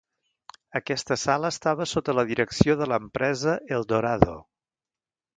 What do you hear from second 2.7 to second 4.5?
de l'empresa Eldorado.